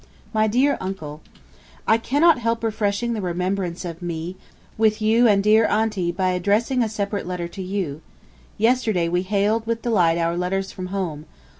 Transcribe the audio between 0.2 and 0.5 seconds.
MY